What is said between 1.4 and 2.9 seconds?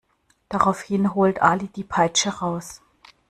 Ali die Peitsche raus.